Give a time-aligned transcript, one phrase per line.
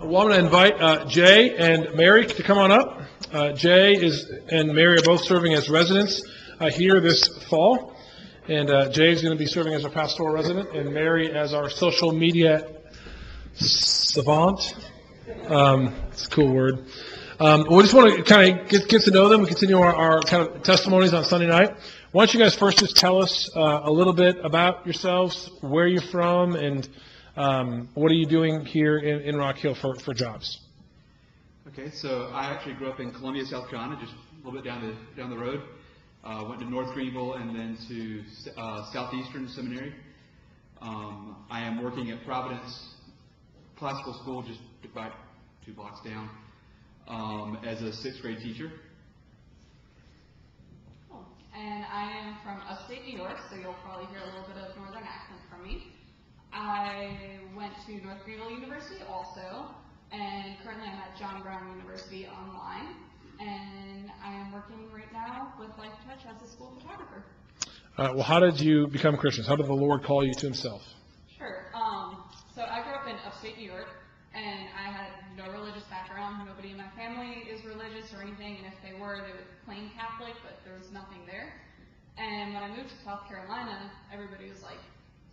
[0.00, 3.02] Well, I'm going to invite uh, Jay and Mary to come on up.
[3.32, 6.22] Uh, Jay is and Mary are both serving as residents
[6.60, 7.96] uh, here this fall,
[8.46, 11.52] and uh, Jay is going to be serving as our pastoral resident, and Mary as
[11.52, 12.76] our social media
[13.54, 14.76] savant.
[15.48, 16.86] Um, it's a cool word.
[17.40, 19.40] Um, we just want to kind of get, get to know them.
[19.40, 21.76] We continue our, our kind of testimonies on Sunday night.
[22.12, 25.88] Why don't you guys first just tell us uh, a little bit about yourselves, where
[25.88, 26.88] you're from, and
[27.38, 30.58] um, what are you doing here in, in Rock Hill for, for jobs?
[31.68, 34.82] Okay, so I actually grew up in Columbia, South Carolina, just a little bit down
[34.82, 35.62] the down the road.
[36.24, 38.24] Uh, went to North Greenville and then to
[38.60, 39.94] uh, Southeastern Seminary.
[40.82, 42.94] Um, I am working at Providence
[43.76, 45.12] Classical School, just about
[45.64, 46.28] two blocks down,
[47.06, 48.72] um, as a sixth grade teacher.
[51.08, 51.24] Cool.
[51.56, 54.76] And I am from upstate New York, so you'll probably hear a little bit of
[54.76, 55.84] northern accent from me.
[56.52, 57.16] I
[57.56, 59.66] went to North Greenville University also,
[60.12, 62.96] and currently I'm at John Brown University online.
[63.40, 67.22] And I am working right now with Life Touch as a school photographer.
[67.96, 69.46] Uh, well, how did you become Christians?
[69.46, 70.82] How did the Lord call you to Himself?
[71.36, 71.66] Sure.
[71.74, 72.24] Um,
[72.54, 73.86] so I grew up in upstate New York,
[74.34, 76.46] and I had no religious background.
[76.46, 79.90] Nobody in my family is religious or anything, and if they were, they were plain
[79.94, 81.54] Catholic, but there was nothing there.
[82.18, 84.82] And when I moved to South Carolina, everybody was like,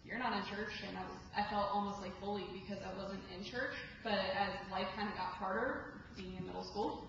[0.06, 3.22] "You're not in church," and I was I felt almost like bullied because I wasn't
[3.36, 3.76] in church.
[4.04, 7.04] But as life kind of got harder, being in middle school,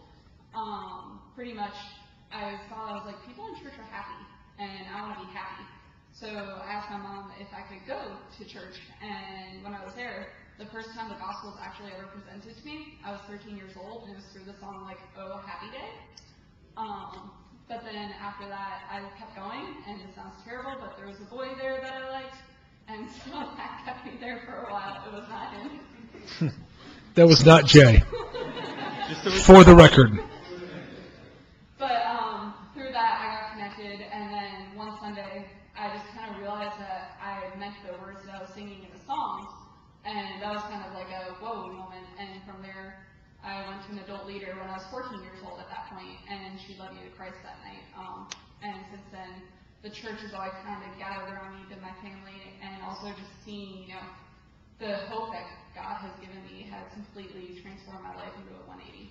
[0.55, 1.75] um, pretty much
[2.33, 4.19] I thought I was like, people in church are happy,
[4.59, 5.63] and I want to be happy.
[6.13, 9.95] So I asked my mom if I could go to church, and when I was
[9.95, 13.55] there, the first time the gospel was actually ever presented to me, I was 13
[13.57, 15.93] years old, and it was through the song like "Oh Happy Day."
[16.77, 17.31] Um,
[17.69, 21.29] but then after that, I kept going, and it sounds terrible, but there was a
[21.29, 22.41] boy there that I liked,
[22.89, 25.03] and so that kept me there for a while.
[25.07, 26.53] It was not him.
[27.17, 28.03] That was not Jay,
[29.09, 30.13] Just so we- for the record.
[31.79, 36.37] But um, through that, I got connected, and then one Sunday, I just kind of
[36.41, 39.49] realized that I meant the words that I was singing in the songs,
[40.05, 42.05] and that was kind of like a whoa moment.
[42.21, 43.01] And from there,
[43.41, 46.21] I went to an adult leader when I was 14 years old at that point,
[46.29, 47.81] and she led me to Christ that night.
[47.97, 48.29] Um,
[48.61, 49.41] and since then,
[49.83, 53.31] the church has always kind of gathered around me, been my family, and also just
[53.45, 54.07] seeing, you know,
[54.79, 59.11] the hope that God has given me has completely transformed my life into a 180.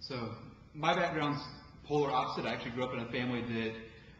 [0.00, 0.30] So
[0.74, 1.40] my background's
[1.84, 2.46] polar opposite.
[2.46, 3.74] I actually grew up in a family that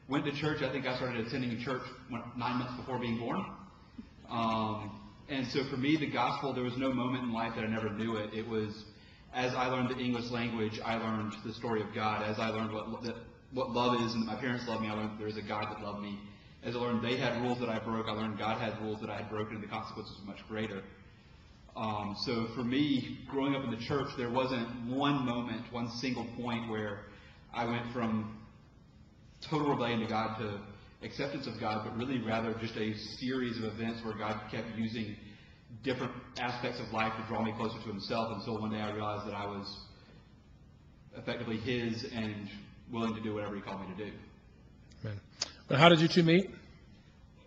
[0.08, 0.62] went to church.
[0.62, 3.44] I think I started attending church nine months before being born.
[4.28, 7.68] Um, and so for me, the gospel, there was no moment in life that I
[7.68, 8.34] never knew it.
[8.34, 8.84] It was
[9.34, 12.22] as I learned the English language, I learned the story of God.
[12.22, 13.16] As I learned what that,
[13.52, 15.82] what love is, and my parents loved me, I learned there was a God that
[15.82, 16.18] loved me.
[16.64, 19.10] As I learned they had rules that I broke, I learned God had rules that
[19.10, 20.82] I had broken, and the consequences were much greater.
[21.74, 26.26] Um, so for me, growing up in the church, there wasn't one moment, one single
[26.36, 27.06] point where
[27.52, 28.38] I went from
[29.40, 30.60] total rebellion to God to
[31.02, 35.16] acceptance of God, but really rather just a series of events where God kept using
[35.82, 39.26] different aspects of life to draw me closer to Himself until one day I realized
[39.26, 39.80] that I was
[41.16, 42.48] effectively His and
[42.92, 44.10] willing to do whatever He called me to do.
[45.04, 45.20] Amen.
[45.68, 46.50] But how did you two meet?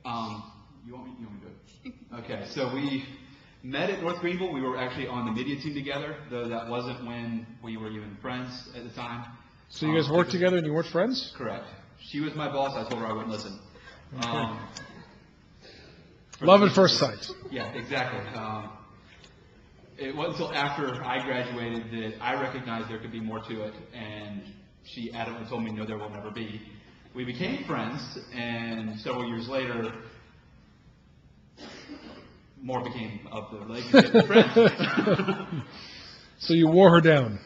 [0.04, 0.52] Um,
[0.86, 1.14] you want me?
[1.20, 1.50] You want me
[1.84, 2.20] to do it?
[2.26, 3.06] Okay, so we
[3.64, 4.52] met at North Greenville.
[4.52, 8.18] We were actually on the media team together, though that wasn't when we were even
[8.22, 9.26] friends at the time.
[9.70, 11.34] So you guys Um, worked together and you weren't friends?
[11.38, 11.66] Correct.
[12.00, 12.74] She was my boss.
[12.76, 13.60] I told her I wouldn't listen.
[14.24, 14.60] Um,
[16.42, 17.30] Love at first sight.
[17.50, 18.20] yeah, exactly.
[18.38, 18.70] Um,
[19.98, 23.74] it wasn't until after I graduated that I recognized there could be more to it,
[23.94, 24.42] and
[24.86, 26.62] she adamantly told me, no, there will never be.
[27.14, 29.94] We became friends, and several years later,
[32.62, 35.64] more became of the relationship friends.
[36.38, 37.40] So you wore her down.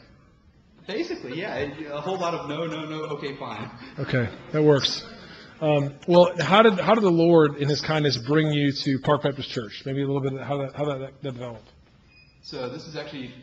[0.88, 1.56] Basically, yeah,
[1.94, 3.70] a whole lot of no, no, no, okay, fine.
[4.00, 5.06] Okay, that works.
[5.62, 9.24] Um, well, how did how did the Lord, in His kindness, bring you to Park
[9.24, 9.84] Baptist Church?
[9.86, 11.70] Maybe a little bit of how that how that, that developed.
[12.42, 13.34] So this is actually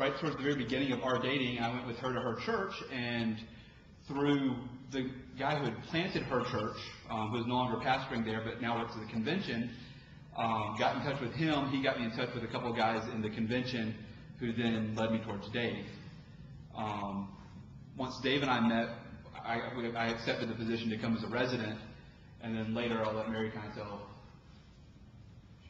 [0.00, 1.58] right towards the very beginning of our dating.
[1.58, 3.36] I went with her to her church, and
[4.08, 4.56] through
[4.90, 6.78] the guy who had planted her church,
[7.10, 9.70] um, who is no longer pastoring there, but now works at the convention,
[10.38, 11.68] um, got in touch with him.
[11.68, 13.94] He got me in touch with a couple of guys in the convention,
[14.38, 15.84] who then led me towards Dave.
[16.74, 17.28] Um,
[17.98, 18.88] once Dave and I met,
[19.44, 19.60] I,
[19.98, 21.78] I accepted the position to come as a resident,
[22.42, 24.08] and then later I'll let Mary kind of tell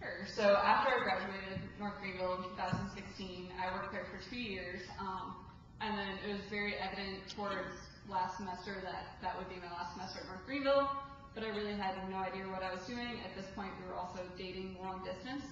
[0.00, 0.24] Sure.
[0.32, 5.36] So after I graduated North Greenville in 2016, I worked there for two years, um,
[5.84, 7.76] and then it was very evident towards
[8.08, 10.88] last semester that that would be my last semester at North Greenville.
[11.36, 13.20] But I really had no idea what I was doing.
[13.28, 15.44] At this point, we were also dating long distance,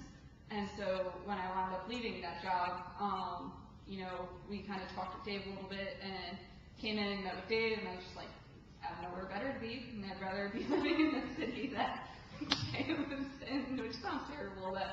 [0.51, 3.53] And so when I wound up leaving that job, um,
[3.87, 6.39] you know, we kind of talked with Dave a little bit and
[6.81, 8.33] came in and met with Dave, and I was just like,
[8.81, 12.08] I have better to be, and I'd rather be living in the city that
[12.73, 14.89] Jay was in, which sounds terrible, but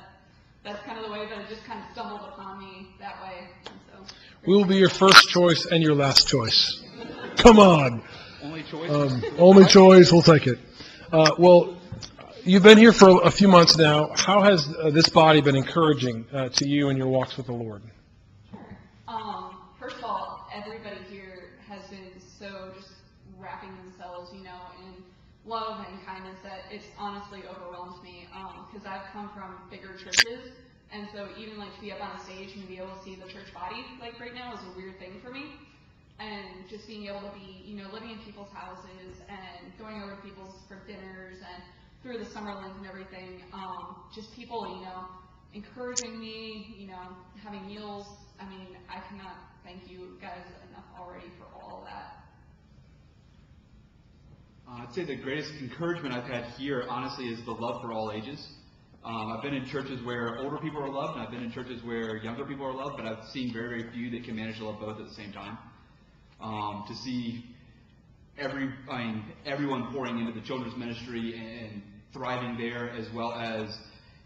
[0.64, 3.48] that's kind of the way that it just kind of stumbled upon me that way,
[3.66, 4.14] and so.
[4.46, 6.82] We will be your first choice and your last choice.
[7.36, 8.02] Come on.
[8.42, 8.90] Only choice.
[8.90, 10.58] Um, only choice, we'll take it.
[11.12, 11.76] Uh, well,
[12.44, 14.10] you've been here for a few months now.
[14.14, 17.52] How has uh, this body been encouraging uh, to you in your walks with the
[17.52, 17.82] Lord?
[19.08, 22.92] Um, first of all, everybody here has been so just
[23.38, 25.02] wrapping themselves, you know, in
[25.46, 28.28] love and kindness that it's honestly overwhelmed me.
[28.34, 30.52] Um, because I've come from bigger churches,
[30.92, 33.14] and so even like to be up on a stage and be able to see
[33.16, 35.54] the church body like right now is a weird thing for me.
[36.18, 40.16] And just being able to be, you know, living in people's houses and going over
[40.16, 41.62] to people's for dinners and
[42.02, 45.04] through the Summerlands and everything, um, just people, you know,
[45.52, 47.02] encouraging me, you know,
[47.42, 48.06] having meals.
[48.40, 52.25] I mean, I cannot thank you guys enough already for all that.
[54.68, 58.10] Uh, I'd say the greatest encouragement I've had here, honestly, is the love for all
[58.10, 58.44] ages.
[59.04, 61.80] Um, I've been in churches where older people are loved, and I've been in churches
[61.84, 64.64] where younger people are loved, but I've seen very, very few that can manage to
[64.64, 65.56] love both at the same time.
[66.40, 67.44] Um, to see
[68.38, 73.68] every, I mean, everyone pouring into the children's ministry and, thriving there, as well as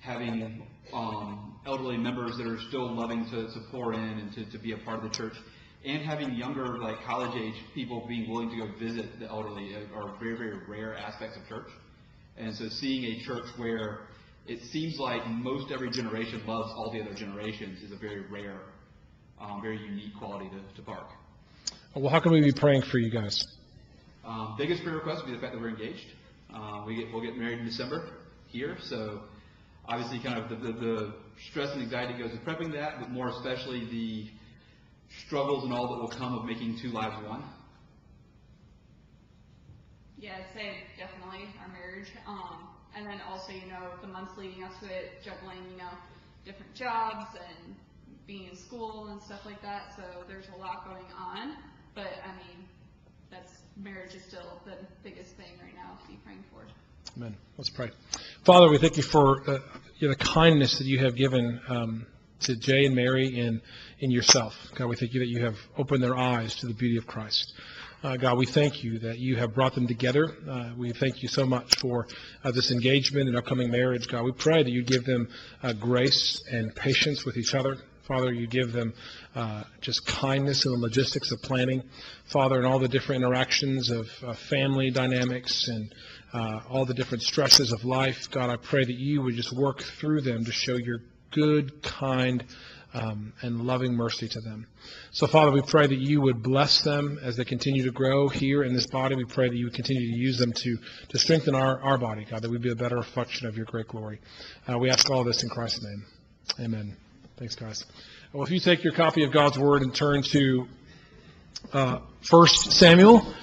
[0.01, 0.63] having
[0.93, 4.73] um, elderly members that are still loving to, to pour in and to, to be
[4.73, 5.35] a part of the church,
[5.85, 10.15] and having younger, like college age people being willing to go visit the elderly are
[10.19, 11.69] very, very rare aspects of church.
[12.37, 14.01] And so seeing a church where
[14.47, 18.61] it seems like most every generation loves all the other generations is a very rare,
[19.41, 21.09] um, very unique quality to, to Park.
[21.95, 23.47] Well, how can we be praying for you guys?
[24.25, 26.07] Um, biggest prayer request would be the fact that we're engaged.
[26.55, 28.09] Uh, we get, we'll get married in December
[28.49, 29.23] here, so
[29.89, 31.15] obviously kind of the, the, the
[31.51, 34.31] stress and anxiety goes with prepping that, but more especially the
[35.19, 37.43] struggles and all that will come of making two lives one.
[40.19, 42.09] Yeah, I'd say definitely our marriage.
[42.27, 45.91] Um, and then also, you know, the months leading up to it, juggling, you know,
[46.45, 47.75] different jobs and
[48.27, 49.95] being in school and stuff like that.
[49.97, 51.57] So there's a lot going on.
[51.95, 52.65] But I mean,
[53.31, 56.65] that's marriage is still the biggest thing right now to be praying for.
[57.17, 57.37] Amen.
[57.57, 57.91] Let's pray.
[58.45, 59.59] Father, we thank you for uh,
[59.99, 62.07] you know, the kindness that you have given um,
[62.41, 63.61] to Jay and Mary and
[64.01, 64.55] in yourself.
[64.75, 67.53] God, we thank you that you have opened their eyes to the beauty of Christ.
[68.03, 70.35] Uh, God, we thank you that you have brought them together.
[70.49, 72.09] Uh, we thank you so much for
[72.43, 74.09] uh, this engagement and upcoming marriage.
[74.09, 75.29] God, we pray that you give them
[75.63, 77.77] uh, grace and patience with each other.
[78.09, 78.95] Father, you give them
[79.35, 81.83] uh, just kindness in the logistics of planning.
[82.25, 85.95] Father, and all the different interactions of uh, family dynamics and
[86.71, 88.31] all the different stresses of life.
[88.31, 91.01] God, I pray that you would just work through them to show your
[91.33, 92.45] good, kind,
[92.93, 94.67] um, and loving mercy to them.
[95.13, 98.65] So, Father, we pray that you would bless them as they continue to grow here
[98.65, 99.15] in this body.
[99.15, 100.79] We pray that you would continue to use them to,
[101.11, 103.89] to strengthen our, our body, God, that we'd be a better reflection of your great
[103.89, 104.21] glory.
[104.69, 106.05] Uh, we ask all this in Christ's name.
[106.59, 106.97] Amen.
[107.37, 107.85] Thanks, guys.
[108.33, 110.67] Well, if you take your copy of God's Word and turn to
[111.73, 113.35] uh, 1 Samuel,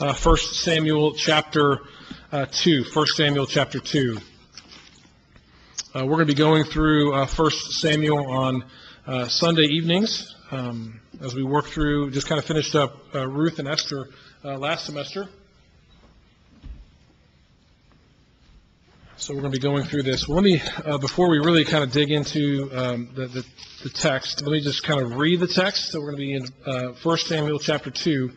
[0.00, 1.80] uh, 1 Samuel chapter
[2.32, 4.18] uh, 2, 1 Samuel chapter 2.
[5.94, 8.64] Uh, we're going to be going through uh, 1 Samuel on
[9.06, 13.58] uh, Sunday evenings um, as we work through, just kind of finished up uh, Ruth
[13.58, 14.08] and Esther
[14.44, 15.28] uh, last semester.
[19.16, 20.26] So we're going to be going through this.
[20.26, 23.46] Well, let me, uh, before we really kind of dig into um, the, the,
[23.82, 25.92] the text, let me just kind of read the text.
[25.92, 28.30] So we're going to be in uh, 1 Samuel chapter 2,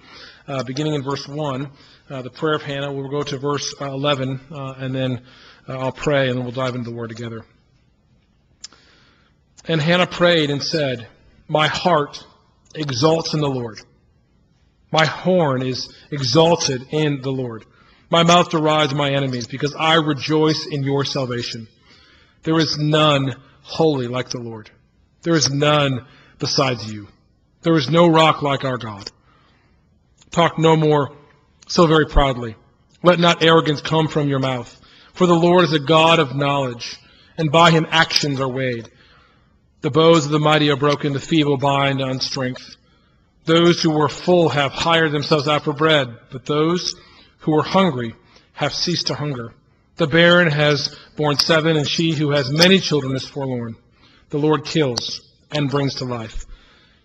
[0.48, 1.72] uh, beginning in verse 1,
[2.10, 2.92] uh, the prayer of Hannah.
[2.92, 5.22] We'll go to verse uh, 11, uh, and then
[5.68, 7.46] I'll pray, and then we'll dive into the word together.
[9.68, 11.08] And Hannah prayed and said,
[11.48, 12.26] My heart
[12.74, 13.80] exalts in the Lord.
[14.92, 17.66] My horn is exalted in the Lord.
[18.10, 21.68] My mouth derides my enemies because I rejoice in your salvation.
[22.44, 24.70] There is none holy like the Lord.
[25.24, 26.06] There is none
[26.40, 27.10] besides you.
[27.64, 29.12] There is no rock like our God.
[30.32, 31.18] Talk no more
[31.68, 32.56] so very proudly.
[33.04, 34.74] Let not arrogance come from your mouth.
[35.14, 36.98] For the Lord is a God of knowledge,
[37.38, 38.90] and by him actions are weighed.
[39.88, 42.76] The bows of the mighty are broken, the feeble bind on strength.
[43.46, 46.94] Those who were full have hired themselves out for bread, but those
[47.38, 48.14] who were hungry
[48.52, 49.54] have ceased to hunger.
[49.96, 53.78] The barren has borne seven, and she who has many children is forlorn.
[54.28, 55.22] The Lord kills
[55.54, 56.46] and brings to life.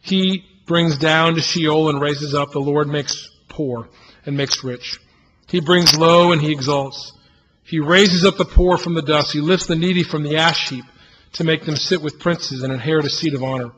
[0.00, 2.50] He brings down to Sheol and raises up.
[2.50, 3.90] The Lord makes poor
[4.26, 4.98] and makes rich.
[5.46, 7.12] He brings low and he exalts.
[7.62, 9.32] He raises up the poor from the dust.
[9.32, 10.84] He lifts the needy from the ash heap
[11.34, 13.72] to make them sit with princes and inherit a seat of honor.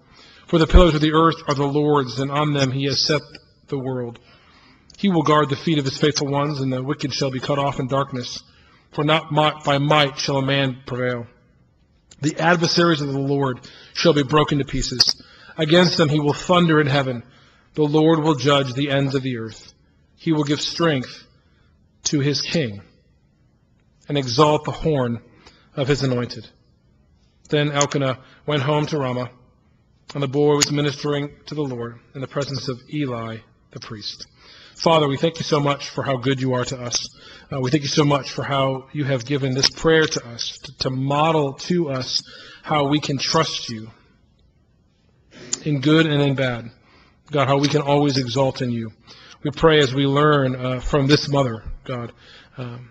[0.47, 3.23] For the pillars of the earth are the Lord's, and on them he has set
[3.69, 4.19] the world.
[4.99, 7.59] He will guard the feet of his faithful ones, and the wicked shall be cut
[7.59, 8.43] off in darkness.
[8.93, 9.35] For not
[9.65, 11.27] by might shall a man prevail.
[12.21, 13.61] The adversaries of the Lord
[13.93, 15.23] shall be broken to pieces.
[15.57, 17.25] Against them he will thunder in heaven.
[17.75, 19.75] The Lord will judge the ends of the earth.
[20.17, 21.27] He will give strength
[22.05, 22.83] to his king
[24.09, 25.21] and exalt the horn
[25.75, 26.49] of his anointed.
[27.49, 29.31] Then Elkanah went home to Ramah,
[30.15, 33.39] and the boy was ministering to the Lord in the presence of Eli
[33.73, 34.27] the priest.
[34.77, 37.09] Father, we thank you so much for how good you are to us.
[37.53, 40.59] Uh, we thank you so much for how you have given this prayer to us,
[40.65, 42.21] to, to model to us
[42.63, 43.91] how we can trust you
[45.65, 46.71] in good and in bad.
[47.31, 48.91] God, how we can always exalt in you.
[49.43, 52.13] We pray as we learn uh, from this mother, God.
[52.57, 52.91] Um,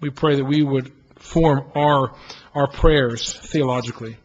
[0.00, 0.92] we pray that we would
[1.32, 2.14] form our,
[2.54, 4.16] our prayers theologically.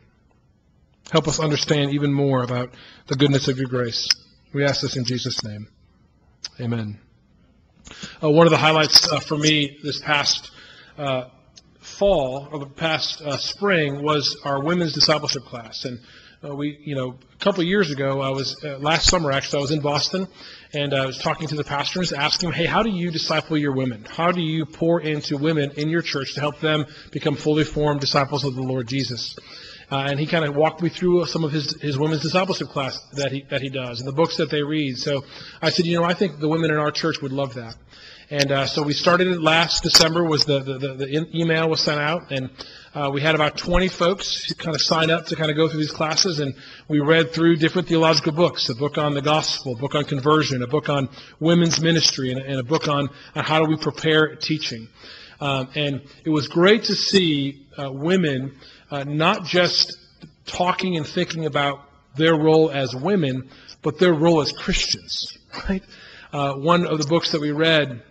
[1.11, 2.73] Help us understand even more about
[3.07, 4.07] the goodness of your grace.
[4.53, 5.67] We ask this in Jesus' name.
[6.59, 6.99] Amen.
[8.23, 10.49] Uh, one of the highlights uh, for me this past
[10.97, 11.25] uh,
[11.79, 15.99] fall or the past uh, spring was our women's discipleship class, and
[16.43, 19.61] uh, we, you know, a couple years ago, I was uh, last summer actually, I
[19.61, 20.27] was in Boston,
[20.75, 23.71] and I was talking to the pastors, asking them, hey, how do you disciple your
[23.71, 24.05] women?
[24.09, 28.01] How do you pour into women in your church to help them become fully formed
[28.01, 29.37] disciples of the Lord Jesus?
[29.91, 32.99] Uh, and he kind of walked me through some of his, his women's discipleship class
[33.13, 34.97] that he, that he does and the books that they read.
[34.97, 35.23] So
[35.61, 37.75] I said, you know, I think the women in our church would love that.
[38.29, 40.23] And uh, so we started it last December.
[40.23, 42.49] Was the the, the, the email was sent out, and
[42.95, 45.81] uh, we had about 20 folks kind of sign up to kind of go through
[45.81, 46.55] these classes, and
[46.87, 50.63] we read through different theological books: a book on the gospel, a book on conversion,
[50.63, 51.07] a book on
[51.39, 54.87] women's ministry, and, and a book on, on how do we prepare teaching.
[55.39, 58.55] Um, and it was great to see uh, women
[58.91, 59.97] uh, not just
[60.45, 61.81] talking and thinking about
[62.15, 63.49] their role as women,
[63.81, 65.37] but their role as Christians.
[65.69, 65.83] Right?
[66.33, 68.03] Uh, one of the books that we read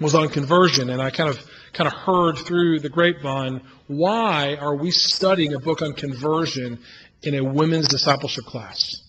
[0.00, 4.76] was on conversion, and I kind of kind of heard through the grapevine why are
[4.76, 6.78] we studying a book on conversion
[7.22, 9.02] in a women's discipleship class?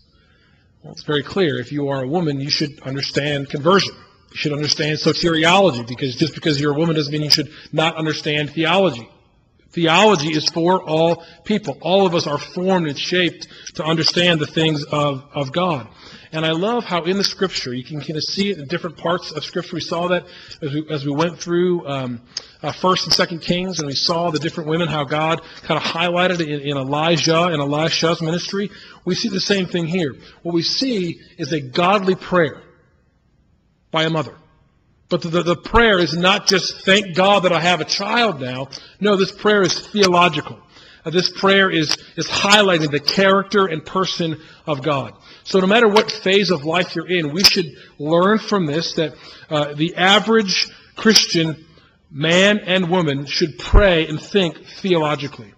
[0.82, 1.60] Well, it's very clear.
[1.60, 3.94] If you are a woman, you should understand conversion.
[4.32, 7.98] You should understand soteriology because just because you're a woman doesn't mean you should not
[7.98, 9.08] understand theology.
[9.72, 11.78] Theology is for all people.
[11.82, 15.88] All of us are formed and shaped to understand the things of, of God.
[16.32, 18.98] And I love how in the Scripture, you can kind of see it in different
[18.98, 19.76] parts of Scripture.
[19.76, 20.26] We saw that
[20.62, 22.22] as we, as we went through um,
[22.62, 25.84] uh, First and Second Kings, and we saw the different women, how God kind of
[25.84, 28.70] highlighted in, in Elijah and Elisha's ministry.
[29.06, 30.16] We see the same thing here.
[30.44, 32.62] What we see is a godly prayer
[33.92, 34.36] by a mother.
[35.10, 38.70] But the, the, prayer is not just, thank God that I have a child now.
[39.00, 40.60] No, this prayer is theological.
[41.04, 45.16] Uh, this prayer is, is highlighting the character and person of God.
[45.44, 47.66] So no matter what phase of life you're in, we should
[47.98, 49.16] learn from this that
[49.50, 51.66] uh, the average Christian
[52.12, 55.54] man and woman should pray and think theologically.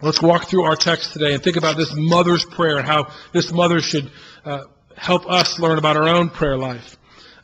[0.00, 3.52] Let's walk through our text today and think about this mother's prayer and how this
[3.52, 4.10] mother should
[4.44, 4.64] uh,
[4.96, 6.96] help us learn about our own prayer life.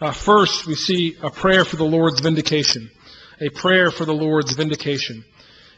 [0.03, 2.91] Uh, first, we see a prayer for the Lord's vindication.
[3.41, 5.25] A prayer for the Lord's vindication.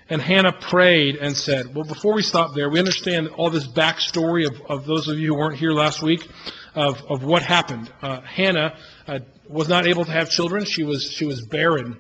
[0.09, 4.47] And Hannah prayed and said, well, before we stop there, we understand all this backstory
[4.47, 6.27] of, of those of you who weren't here last week
[6.75, 7.93] of, of what happened.
[8.01, 10.65] Uh, Hannah uh, was not able to have children.
[10.65, 11.99] She was, she was barren.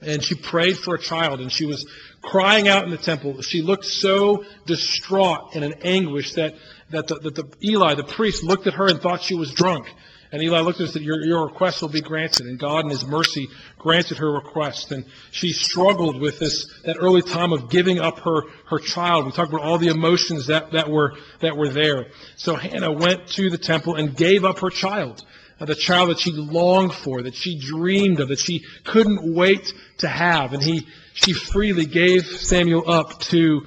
[0.00, 1.86] And she prayed for a child, and she was
[2.22, 3.42] crying out in the temple.
[3.42, 6.54] She looked so distraught and in anguish that,
[6.92, 9.86] that, the, that the Eli, the priest, looked at her and thought she was drunk.
[10.32, 12.46] And Eli looked at her and said, your, your request will be granted.
[12.46, 13.48] And God in his mercy
[13.78, 14.90] granted her request.
[14.90, 19.26] And she struggled with this, that early time of giving up her, her child.
[19.26, 22.06] We talked about all the emotions that, that were, that were there.
[22.36, 25.22] So Hannah went to the temple and gave up her child.
[25.60, 29.70] Uh, the child that she longed for, that she dreamed of, that she couldn't wait
[29.98, 30.54] to have.
[30.54, 33.66] And he, she freely gave Samuel up to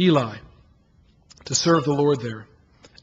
[0.00, 0.38] Eli
[1.44, 2.46] to serve the Lord there.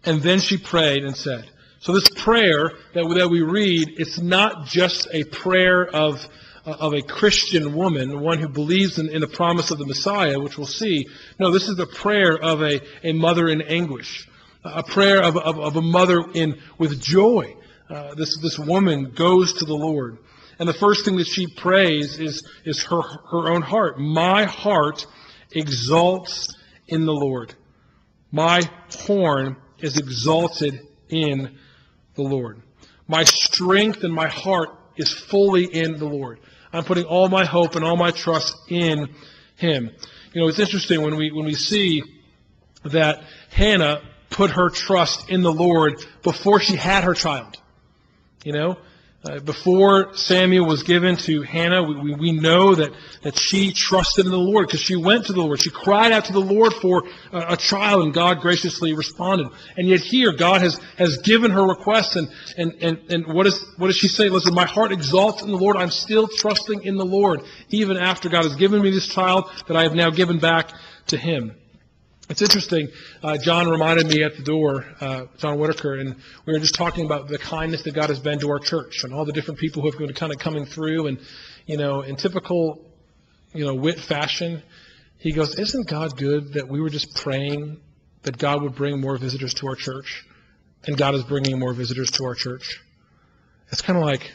[0.05, 1.47] And then she prayed and said,
[1.79, 6.27] so this prayer that, that we read, it's not just a prayer of,
[6.65, 10.57] of a Christian woman, one who believes in, in the promise of the Messiah, which
[10.57, 11.07] we'll see.
[11.39, 14.27] No, this is the prayer of a, a mother in anguish,
[14.63, 17.55] a prayer of, of, of a mother in with joy.
[17.89, 20.17] Uh, this, this woman goes to the Lord.
[20.59, 23.97] And the first thing that she prays is, is her, her own heart.
[23.97, 25.07] My heart
[25.53, 26.53] exalts
[26.87, 27.55] in the Lord.
[28.31, 28.69] My
[29.05, 31.57] horn is exalted in
[32.19, 32.61] the Lord.
[33.07, 36.39] My strength and my heart is fully in the Lord.
[36.71, 39.09] I'm putting all my hope and all my trust in
[39.55, 39.89] Him.
[40.33, 42.03] you know, it's interesting when we, when we see
[42.83, 47.57] that Hannah put her trust in the Lord before she had her child.
[48.43, 48.77] You know,
[49.21, 54.31] uh, before Samuel was given to Hannah, we, we, know that, that she trusted in
[54.31, 55.61] the Lord because she went to the Lord.
[55.61, 59.49] She cried out to the Lord for a, a child, and God graciously responded.
[59.75, 63.61] And yet here, God has, has given her request, and, and, and, and what, is,
[63.75, 64.29] what does she say?
[64.29, 65.75] Listen, my heart exalts in the Lord.
[65.75, 69.75] I'm still trusting in the Lord, even after God has given me this child that
[69.75, 70.71] I have now given back
[71.07, 71.55] to Him.
[72.29, 72.89] It's interesting.
[73.23, 77.07] Uh, John reminded me at the door, uh, John Whitaker, and we were just talking
[77.07, 79.81] about the kindness that God has been to our church and all the different people
[79.81, 81.07] who have been kind of coming through.
[81.07, 81.19] And,
[81.65, 82.85] you know, in typical,
[83.51, 84.61] you know, wit fashion,
[85.17, 87.79] he goes, Isn't God good that we were just praying
[88.21, 90.23] that God would bring more visitors to our church?
[90.85, 92.79] And God is bringing more visitors to our church.
[93.71, 94.31] It's kind of like,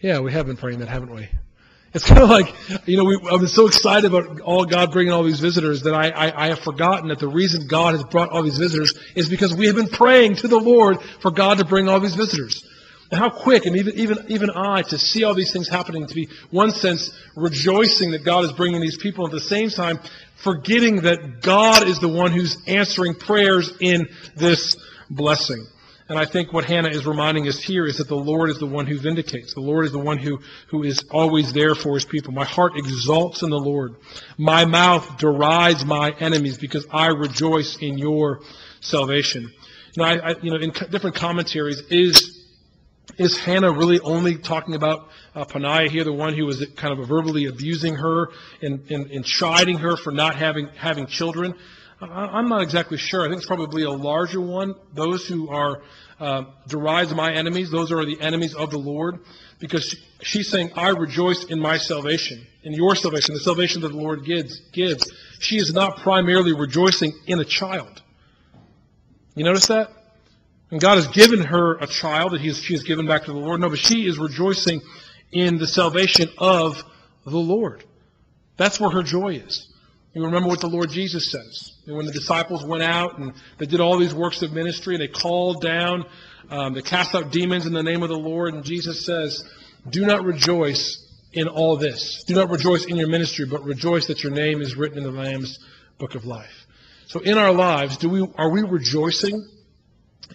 [0.00, 1.28] yeah, we have been praying that, haven't we?
[1.96, 2.52] It's kind of like,
[2.88, 5.94] you know, we, I've been so excited about all God bringing all these visitors that
[5.94, 9.28] I, I, I have forgotten that the reason God has brought all these visitors is
[9.28, 12.64] because we have been praying to the Lord for God to bring all these visitors.
[13.12, 16.14] And how quick, and even, even, even I, to see all these things happening, to
[16.16, 20.00] be, one sense, rejoicing that God is bringing these people, at the same time,
[20.34, 24.76] forgetting that God is the one who's answering prayers in this
[25.10, 25.64] blessing.
[26.08, 28.66] And I think what Hannah is reminding us here is that the Lord is the
[28.66, 29.54] one who vindicates.
[29.54, 32.32] The Lord is the one who, who is always there for his people.
[32.32, 33.96] My heart exalts in the Lord.
[34.36, 38.40] My mouth derides my enemies because I rejoice in your
[38.80, 39.50] salvation.
[39.96, 42.42] Now, I, I, you know, in different commentaries, is
[43.18, 47.06] is Hannah really only talking about uh, Peninnah here, the one who was kind of
[47.06, 48.28] verbally abusing her
[48.60, 51.54] and, and, and chiding her for not having having children?
[52.10, 53.24] I'm not exactly sure.
[53.24, 54.74] I think it's probably a larger one.
[54.92, 55.82] Those who are
[56.20, 59.20] uh, derides my enemies, those are the enemies of the Lord,
[59.58, 63.88] because she, she's saying, "I rejoice in my salvation, in your salvation, the salvation that
[63.88, 65.10] the Lord gives." Gives.
[65.40, 68.02] She is not primarily rejoicing in a child.
[69.34, 69.90] You notice that?
[70.70, 73.38] And God has given her a child that he she has given back to the
[73.38, 73.60] Lord.
[73.60, 74.80] No, but she is rejoicing
[75.32, 76.82] in the salvation of
[77.24, 77.84] the Lord.
[78.56, 79.68] That's where her joy is.
[80.14, 81.72] You remember what the Lord Jesus says.
[81.86, 85.02] And When the disciples went out and they did all these works of ministry, and
[85.02, 86.04] they called down,
[86.50, 89.42] um, they cast out demons in the name of the Lord, and Jesus says,
[89.90, 92.22] Do not rejoice in all this.
[92.24, 95.10] Do not rejoice in your ministry, but rejoice that your name is written in the
[95.10, 95.58] Lamb's
[95.98, 96.66] book of life.
[97.06, 99.46] So in our lives, do we are we rejoicing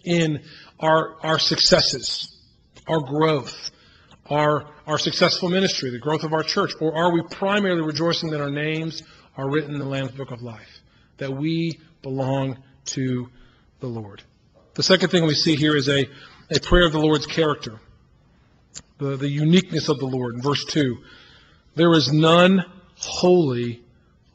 [0.03, 0.43] in
[0.79, 2.37] our our successes,
[2.87, 3.71] our growth,
[4.29, 8.41] our our successful ministry, the growth of our church, or are we primarily rejoicing that
[8.41, 9.03] our names
[9.37, 10.79] are written in the Lamb's Book of Life,
[11.17, 13.29] that we belong to
[13.79, 14.21] the Lord.
[14.75, 16.07] The second thing we see here is a,
[16.51, 17.79] a prayer of the Lord's character,
[18.97, 20.35] the, the uniqueness of the Lord.
[20.35, 20.97] In verse 2,
[21.75, 22.65] there is none
[22.97, 23.81] holy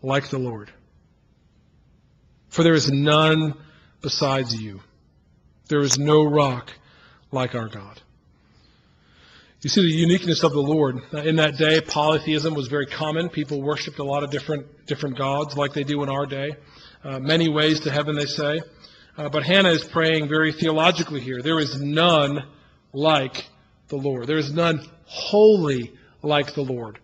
[0.03, 0.71] like the Lord,
[2.49, 3.55] for there is none
[4.01, 4.81] besides you.
[5.69, 6.73] There is no rock
[7.33, 8.01] like our God.
[9.65, 11.01] You see the uniqueness of the Lord.
[11.15, 13.31] In that day, polytheism was very common.
[13.31, 16.51] People worshipped a lot of different, different gods like they do in our day.
[17.03, 18.61] Uh, many ways to heaven, they say.
[19.17, 21.41] Uh, but Hannah is praying very theologically here.
[21.41, 22.45] There is none
[22.93, 23.49] like
[23.89, 24.27] the Lord.
[24.27, 26.99] There is none holy like the Lord.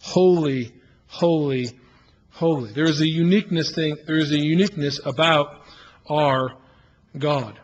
[0.00, 0.72] Holy,
[1.08, 1.78] holy,
[2.30, 2.72] holy.
[2.72, 3.98] There is a uniqueness thing.
[4.06, 5.60] There is a uniqueness about
[6.08, 6.54] our
[7.18, 7.60] God.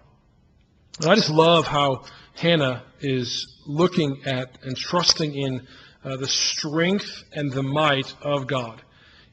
[1.01, 2.05] And I just love how
[2.35, 5.67] Hannah is looking at and trusting in
[6.05, 8.81] uh, the strength and the might of God.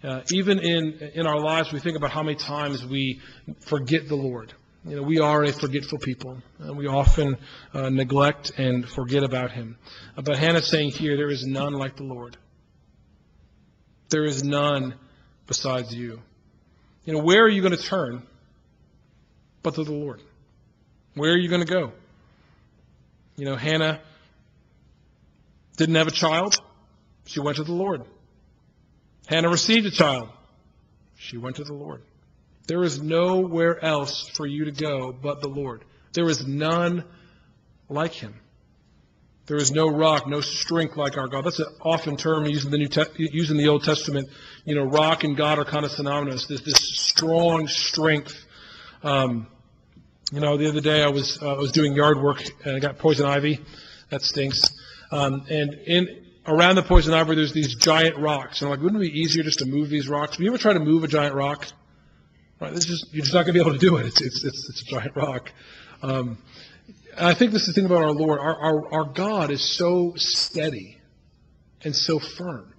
[0.04, 3.22] Uh, even in in our lives, we think about how many times we
[3.60, 4.54] forget the Lord.
[4.84, 6.42] You know, we are a forgetful people.
[6.58, 7.38] and we often
[7.74, 9.78] uh, neglect and forget about Him.
[10.16, 12.38] But Hannah's saying here, there is none like the Lord.
[14.10, 14.96] There is none
[15.46, 16.22] besides you.
[17.06, 18.24] You know, where are you going to turn
[19.62, 20.22] but to the Lord?
[21.16, 21.92] Where are you going to go?
[23.36, 24.00] You know, Hannah
[25.78, 26.56] didn't have a child.
[27.26, 28.04] She went to the Lord.
[29.28, 30.30] Hannah received a child.
[31.18, 32.04] She went to the Lord.
[32.68, 35.84] There is nowhere else for you to go but the Lord.
[36.14, 37.04] There is none
[37.90, 38.36] like him.
[39.48, 41.44] There is no rock, no strength like our God.
[41.44, 44.30] That's an often term used in the New Te- used in the Old Testament.
[44.66, 46.46] You know, rock and God are kind of synonymous.
[46.46, 48.46] This this strong strength.
[49.04, 49.48] Um,
[50.32, 52.80] you know, the other day I was uh, I was doing yard work and I
[52.80, 53.60] got poison ivy.
[54.10, 54.62] That stinks.
[55.12, 58.62] Um, and in around the poison ivy, there's these giant rocks.
[58.62, 60.34] And I'm like, wouldn't it be easier just to move these rocks?
[60.34, 61.68] Have you ever tried to move a giant rock?
[62.60, 64.06] Right, this is you're just not going to be able to do it.
[64.06, 65.52] It's it's it's, it's a giant rock.
[66.02, 66.38] Um,
[67.18, 68.40] and I think this is the thing about our Lord.
[68.40, 70.98] Our, our our God is so steady
[71.84, 72.74] and so firm.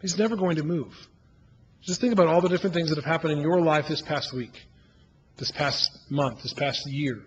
[0.00, 0.94] He's never going to move.
[1.82, 4.32] Just think about all the different things that have happened in your life this past
[4.32, 4.66] week,
[5.40, 7.24] this past month, this past year.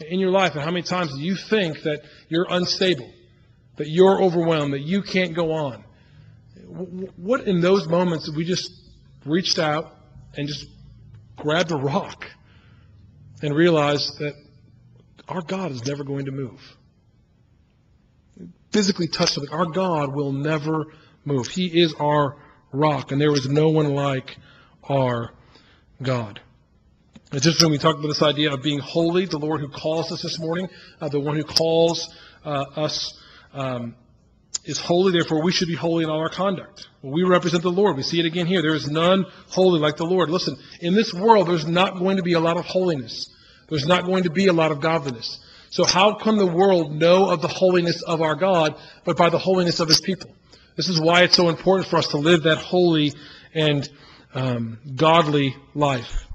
[0.00, 3.08] In your life, and how many times do you think that you're unstable,
[3.76, 5.84] that you're overwhelmed, that you can't go on?
[7.16, 8.72] What in those moments that we just
[9.26, 9.94] reached out
[10.36, 10.66] and just
[11.36, 12.24] grabbed a rock
[13.42, 14.34] and realized that
[15.28, 16.60] our God is never going to move?
[18.72, 19.52] Physically touch something.
[19.52, 20.86] Our God will never
[21.24, 21.48] move.
[21.48, 22.36] He is our
[22.72, 24.36] rock, and there is no one like
[24.84, 25.34] our
[26.02, 26.40] God.
[27.32, 30.20] It's when we talk about this idea of being holy, the Lord who calls us
[30.22, 30.68] this morning,
[31.00, 32.12] uh, the one who calls
[32.44, 33.16] uh, us
[33.54, 33.94] um,
[34.64, 36.88] is holy, therefore we should be holy in all our conduct.
[37.02, 37.96] We represent the Lord.
[37.96, 38.62] We see it again here.
[38.62, 40.28] There is none holy like the Lord.
[40.28, 43.32] Listen, in this world, there's not going to be a lot of holiness.
[43.68, 45.38] There's not going to be a lot of godliness.
[45.70, 49.38] So how can the world know of the holiness of our God, but by the
[49.38, 50.34] holiness of his people?
[50.74, 53.12] This is why it's so important for us to live that holy
[53.54, 53.88] and
[54.34, 56.26] um, godly life.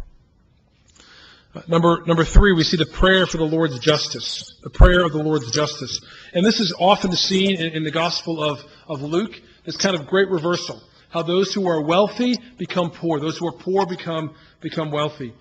[1.68, 4.56] Number, number three, we see the prayer for the Lord's justice.
[4.64, 6.02] The prayer of the Lord's justice.
[6.34, 10.08] And this is often seen in, in the Gospel of, of Luke, this kind of
[10.08, 10.82] great reversal.
[11.10, 13.20] How those who are wealthy become poor.
[13.20, 15.34] Those who are poor become, become wealthy.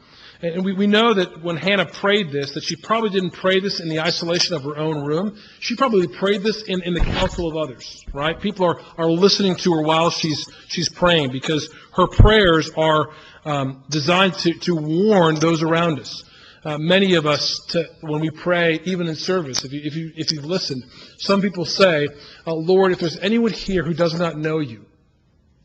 [0.42, 3.80] And we, we know that when Hannah prayed this, that she probably didn't pray this
[3.80, 5.38] in the isolation of her own room.
[5.60, 8.38] She probably prayed this in, in the council of others, right?
[8.38, 13.10] People are, are listening to her while she's, she's praying because her prayers are
[13.44, 16.24] um, designed to, to warn those around us.
[16.64, 20.12] Uh, many of us, to, when we pray, even in service, if, you, if, you,
[20.16, 20.82] if you've listened,
[21.18, 22.08] some people say,
[22.46, 24.86] uh, Lord, if there's anyone here who does not know you,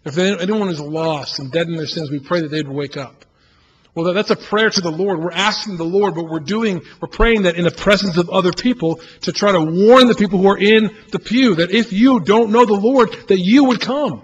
[0.03, 3.25] if anyone is lost and dead in their sins, we pray that they'd wake up.
[3.95, 5.19] Well, that's a prayer to the Lord.
[5.19, 8.53] We're asking the Lord, but we're doing, we're praying that in the presence of other
[8.53, 12.19] people to try to warn the people who are in the pew that if you
[12.19, 14.23] don't know the Lord, that you would come.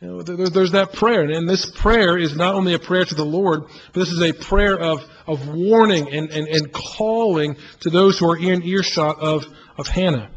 [0.00, 1.22] You know, there's that prayer.
[1.22, 4.32] And this prayer is not only a prayer to the Lord, but this is a
[4.32, 9.44] prayer of, of warning and, and, and calling to those who are in earshot of,
[9.76, 10.30] of Hannah.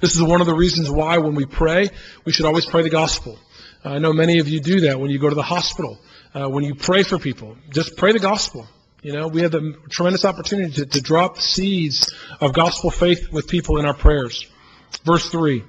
[0.00, 1.90] This is one of the reasons why when we pray,
[2.24, 3.38] we should always pray the gospel.
[3.84, 5.98] I know many of you do that when you go to the hospital
[6.34, 8.66] uh, when you pray for people, just pray the gospel.
[9.02, 13.48] You know, we have the tremendous opportunity to, to drop seeds of gospel faith with
[13.48, 14.46] people in our prayers.
[15.04, 15.64] Verse 3,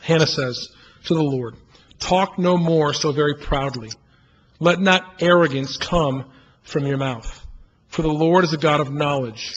[0.00, 0.68] Hannah says
[1.04, 1.56] to the Lord,
[1.98, 3.90] Talk no more so very proudly.
[4.60, 6.30] Let not arrogance come
[6.62, 7.44] from your mouth.
[7.88, 9.54] For the Lord is a God of knowledge,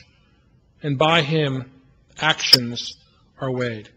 [0.84, 1.72] and by him
[2.20, 2.96] actions
[3.40, 3.90] are weighed.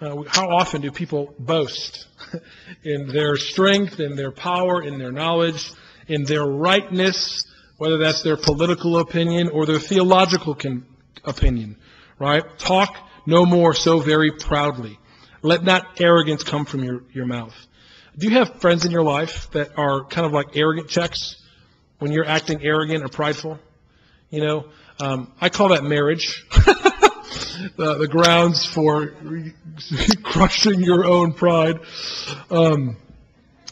[0.00, 2.06] Uh, how often do people boast
[2.84, 5.72] in their strength, in their power, in their knowledge,
[6.06, 7.44] in their rightness,
[7.78, 10.86] whether that's their political opinion or their theological con-
[11.24, 11.76] opinion,
[12.18, 12.44] right?
[12.58, 12.96] Talk
[13.26, 14.98] no more so very proudly.
[15.42, 17.54] Let not arrogance come from your, your mouth.
[18.18, 21.40] Do you have friends in your life that are kind of like arrogant checks
[22.00, 23.60] when you're acting arrogant or prideful?
[24.30, 24.64] You know,
[24.98, 26.44] um, I call that marriage.
[27.76, 29.14] the, the grounds for
[30.22, 31.80] crushing your own pride.
[32.50, 32.96] Um,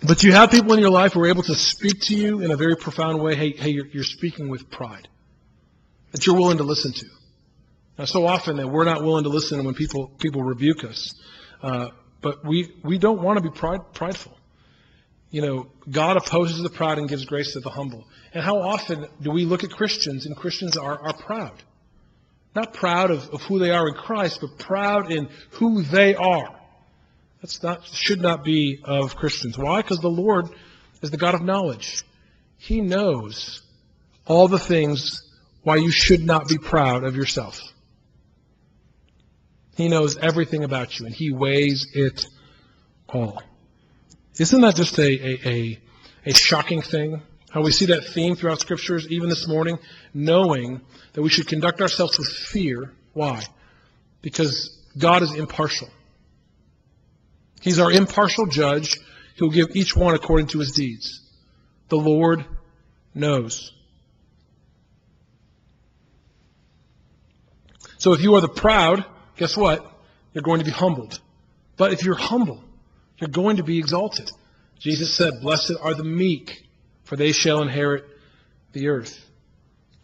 [0.06, 2.52] but you have people in your life who are able to speak to you in
[2.52, 3.34] a very profound way.
[3.34, 5.08] Hey, hey, you're, you're speaking with pride
[6.12, 7.06] that you're willing to listen to.
[7.98, 11.14] Now, so often that we're not willing to listen when people people rebuke us,
[11.62, 11.88] uh,
[12.26, 14.36] but we we don't want to be pride, prideful.
[15.30, 18.04] You know, God opposes the proud and gives grace to the humble.
[18.34, 21.62] And how often do we look at Christians and Christians are, are proud?
[22.52, 26.52] Not proud of, of who they are in Christ, but proud in who they are.
[27.40, 29.56] That's not, should not be of Christians.
[29.56, 29.82] Why?
[29.82, 30.46] Because the Lord
[31.02, 32.02] is the God of knowledge.
[32.58, 33.62] He knows
[34.26, 35.22] all the things
[35.62, 37.60] why you should not be proud of yourself.
[39.76, 42.26] He knows everything about you, and He weighs it
[43.08, 43.42] all.
[44.38, 45.80] Isn't that just a, a, a,
[46.24, 47.22] a shocking thing?
[47.50, 49.78] How we see that theme throughout scriptures, even this morning,
[50.14, 50.80] knowing
[51.12, 52.92] that we should conduct ourselves with fear.
[53.12, 53.42] Why?
[54.22, 55.88] Because God is impartial.
[57.60, 58.96] He's our impartial judge
[59.38, 61.22] who will give each one according to his deeds.
[61.88, 62.44] The Lord
[63.14, 63.72] knows.
[67.98, 69.04] So if you are the proud,
[69.36, 69.84] guess what?
[70.32, 71.20] You're going to be humbled.
[71.76, 72.62] But if you're humble,
[73.18, 74.30] you're going to be exalted.
[74.78, 76.66] Jesus said, Blessed are the meek,
[77.04, 78.04] for they shall inherit
[78.72, 79.18] the earth.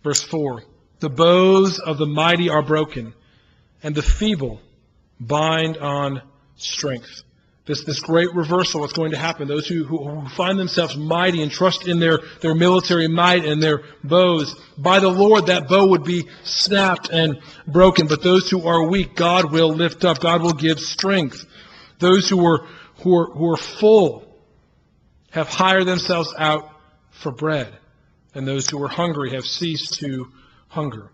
[0.03, 0.63] Verse 4
[1.01, 3.15] The bows of the mighty are broken,
[3.83, 4.61] and the feeble
[5.21, 6.23] bind on
[6.57, 7.23] strength.
[7.65, 9.47] This, this great reversal, what's going to happen.
[9.47, 13.63] Those who, who, who find themselves mighty and trust in their, their military might and
[13.63, 18.09] their bows, by the Lord that bow would be snapped and broken.
[18.09, 20.19] But those who are weak, God will lift up.
[20.19, 21.45] God will give strength.
[22.01, 22.67] Those who are,
[23.03, 24.25] who are, who are full
[25.31, 26.69] have hired themselves out
[27.11, 27.73] for bread,
[28.35, 30.33] and those who are hungry have ceased to
[30.67, 31.13] hunger.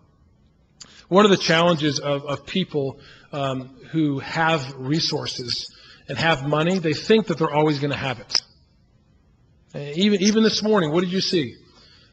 [1.09, 3.01] One of the challenges of, of people
[3.33, 5.67] um, who have resources
[6.09, 8.43] and have money, they think that they're always going to have it.
[9.75, 11.55] Uh, even, even this morning, what did you see?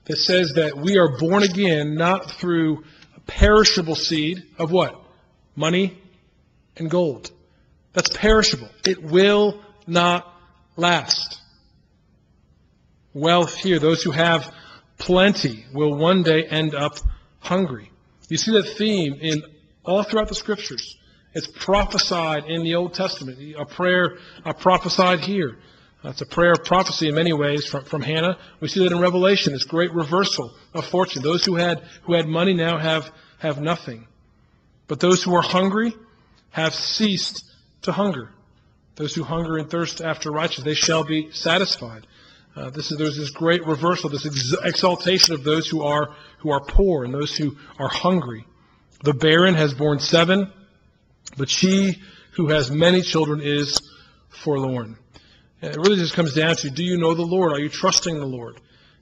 [0.05, 2.83] That says that we are born again not through
[3.25, 5.01] perishable seed of what?
[5.55, 5.97] Money
[6.77, 7.31] and gold.
[7.93, 8.69] That's perishable.
[8.85, 10.31] It will not
[10.75, 11.39] last.
[13.13, 14.53] Wealth here, those who have
[14.97, 16.97] plenty will one day end up
[17.39, 17.89] hungry.
[18.27, 19.43] You see that theme in
[19.85, 20.97] all throughout the scriptures.
[21.35, 23.37] It's prophesied in the Old Testament.
[23.57, 25.57] A prayer uh, prophesied here.
[26.01, 28.37] That's a prayer of prophecy in many ways from, from Hannah.
[28.61, 31.23] We see that in Revelation, this great reversal of fortune.
[31.23, 34.07] Those who had, who had money now have, have nothing.
[34.87, 35.93] But those who are hungry
[36.51, 37.43] have ceased
[37.81, 38.31] to hunger.
[38.95, 42.07] Those who hunger and thirst after righteousness, they shall be satisfied.
[42.55, 46.51] Uh, this is, there's this great reversal, this ex- exaltation of those who are, who
[46.51, 48.45] are poor and those who are hungry.
[49.03, 50.49] The barren has borne seven,
[51.37, 53.79] but she who has many children is
[54.29, 54.97] forlorn.
[55.61, 57.53] And it really just comes down to, do you know the Lord?
[57.53, 58.59] Are you trusting the Lord?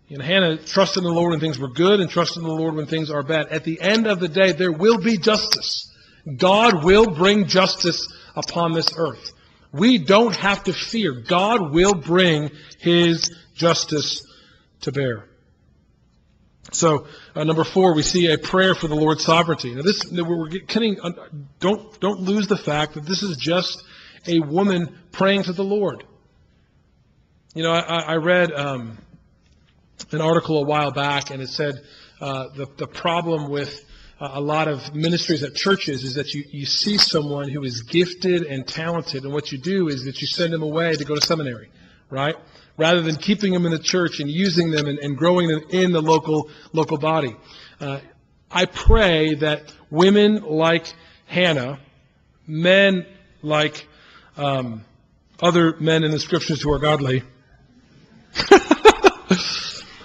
[0.10, 3.10] Know, Hannah trusted the Lord when things were good and trusted the Lord when things
[3.10, 3.48] are bad.
[3.48, 5.92] At the end of the day, there will be justice.
[6.38, 9.32] God will bring justice upon this earth.
[9.72, 11.14] We don't have to fear.
[11.14, 14.22] God will bring His justice
[14.82, 15.28] to bear.
[16.72, 19.74] So, uh, number four, we see a prayer for the Lord's sovereignty.
[19.74, 20.98] Now, this we're getting.
[21.60, 23.84] Don't don't lose the fact that this is just
[24.28, 26.04] a woman praying to the Lord.
[27.56, 28.98] You know, I, I read um,
[30.12, 31.82] an article a while back, and it said
[32.22, 33.84] uh, the the problem with
[34.20, 37.82] uh, a lot of ministries at churches is that you, you see someone who is
[37.82, 41.16] gifted and talented, and what you do is that you send them away to go
[41.16, 41.72] to seminary,
[42.12, 42.36] right?
[42.78, 45.92] Rather than keeping them in the church and using them and, and growing them in
[45.92, 47.36] the local local body.
[47.80, 48.00] Uh,
[48.50, 50.94] I pray that women like
[51.26, 51.80] Hannah,
[52.48, 53.06] men
[53.42, 53.88] like
[54.38, 54.86] um,
[55.42, 57.24] other men in the scriptures who are godly,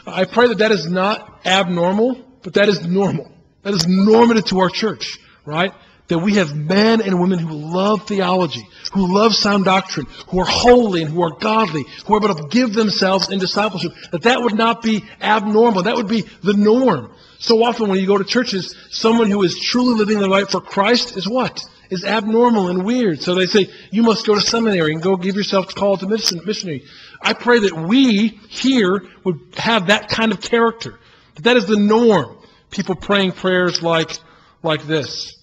[0.06, 3.30] I pray that that is not abnormal, but that is normal.
[3.62, 5.72] That is normative to our church, right?
[6.08, 10.46] That we have men and women who love theology, who love sound doctrine, who are
[10.46, 14.40] holy and who are godly, who are able to give themselves in discipleship, that that
[14.42, 15.82] would not be abnormal.
[15.82, 17.12] That would be the norm.
[17.38, 20.60] So often when you go to churches, someone who is truly living the life for
[20.60, 21.62] Christ is what?
[21.90, 23.22] Is abnormal and weird.
[23.22, 26.06] So they say, you must go to seminary and go give yourself a call to
[26.06, 26.84] missionary.
[27.20, 30.98] I pray that we here would have that kind of character.
[31.34, 32.36] That that is the norm.
[32.70, 34.18] People praying prayers like,
[34.62, 35.37] like this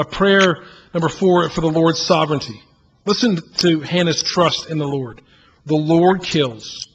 [0.00, 2.60] a prayer number four for the Lord's sovereignty.
[3.04, 5.20] Listen to Hannah's trust in the Lord.
[5.66, 6.88] The Lord kills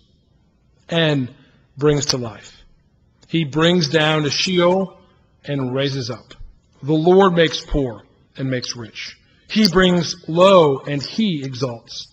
[0.90, 1.34] and
[1.78, 2.64] brings to life.
[3.28, 5.00] He brings down to Sheol
[5.44, 6.34] and raises up.
[6.82, 8.04] The Lord makes poor
[8.38, 9.18] and makes rich.
[9.50, 12.08] He brings low and he exalts.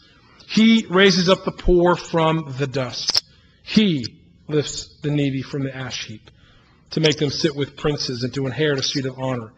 [0.49, 3.25] He raises up the poor from the dust.
[3.63, 4.05] He
[4.49, 6.31] lifts the needy from the ash heap
[6.91, 9.53] to make them sit with princes and to inherit a seat of honor.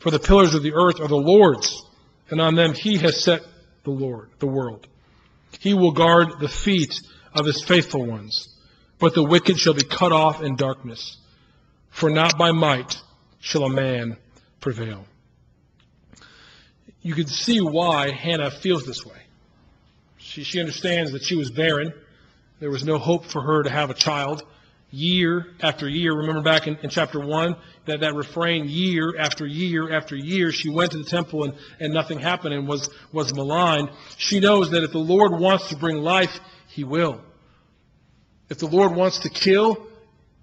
[0.00, 1.84] For the pillars of the earth are the Lord's,
[2.30, 3.42] and on them he has set
[3.84, 4.86] the Lord, the world.
[5.60, 6.94] He will guard the feet
[7.34, 8.48] of his faithful ones,
[8.98, 11.18] but the wicked shall be cut off in darkness.
[11.90, 12.96] For not by might
[13.40, 14.16] shall a man
[14.60, 15.04] prevail.
[17.02, 19.20] You can see why Hannah feels this way.
[20.16, 21.92] She, she understands that she was barren.
[22.58, 24.42] There was no hope for her to have a child
[24.90, 26.14] year after year.
[26.14, 30.68] Remember back in, in, chapter 1, that, that refrain, year after year after year, she
[30.68, 33.90] went to the temple and, and nothing happened and was, was maligned.
[34.16, 37.20] She knows that if the Lord wants to bring life, He will.
[38.48, 39.86] If the Lord wants to kill,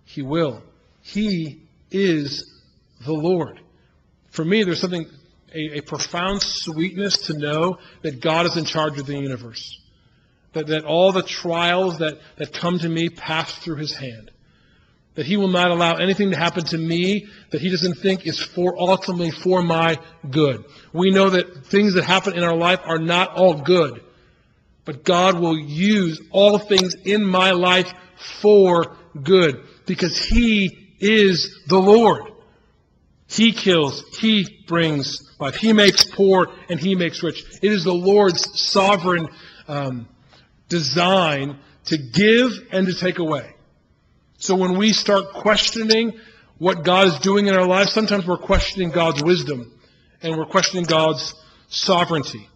[0.05, 0.63] He will.
[1.01, 2.61] He is
[3.05, 3.59] the Lord.
[4.31, 5.07] For me, there's something,
[5.53, 9.81] a, a profound sweetness to know that God is in charge of the universe.
[10.53, 14.31] That, that all the trials that, that come to me pass through His hand
[15.17, 18.39] that he will not allow anything to happen to me that he doesn't think is
[18.39, 19.97] for ultimately for my
[20.29, 20.63] good.
[20.93, 24.03] We know that things that happen in our life are not all good,
[24.85, 27.91] but God will use all things in my life
[28.41, 32.31] for good because he is the Lord.
[33.27, 35.55] He kills, he brings life.
[35.55, 37.43] He makes poor and he makes rich.
[37.63, 39.29] It is the Lord's sovereign
[39.67, 40.07] um,
[40.69, 43.55] design to give and to take away.
[44.47, 46.17] So when we start questioning
[46.57, 49.77] what God is doing in our lives, sometimes we're questioning God's wisdom
[50.21, 51.35] and we're questioning God's
[51.67, 52.47] sovereignty.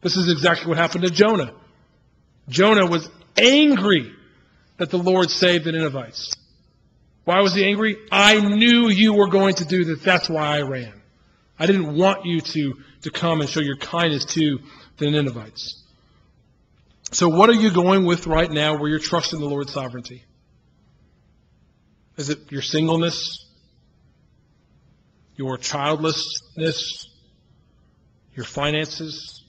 [0.00, 1.52] This is exactly what happened to Jonah.
[2.48, 4.12] Jonah was angry
[4.76, 6.32] that the Lord saved the Ninevites.
[7.24, 7.96] Why was he angry?
[8.12, 10.04] I knew you were going to do that.
[10.04, 10.92] That's why I ran.
[11.58, 14.60] I didn't want you to, to come and show your kindness to
[14.98, 15.82] the Ninevites.
[17.10, 20.26] So what are you going with right now where you're trusting the Lord's sovereignty?
[22.20, 23.46] Is it your singleness?
[25.36, 27.08] Your childlessness?
[28.34, 29.42] Your finances?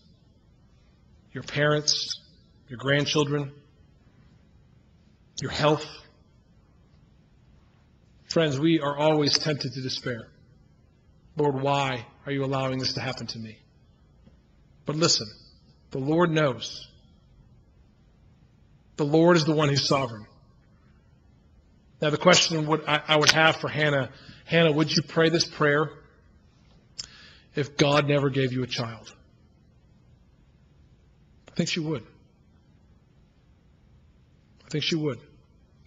[1.33, 2.17] Your parents?
[2.69, 3.51] Your grandchildren?
[5.41, 5.85] Your health?
[8.29, 10.29] Friends, we are always tempted to despair.
[11.35, 13.57] Lord, why are you allowing this to happen to me?
[14.85, 15.27] But listen,
[15.89, 16.87] the Lord knows.
[18.95, 20.25] The Lord is the one who's sovereign.
[22.01, 24.09] Now, the question would, I, I would have for Hannah
[24.51, 25.89] Hannah, would you pray this prayer
[27.55, 29.15] if God never gave you a child?
[31.47, 32.03] I think she would.
[34.65, 35.19] I think she would.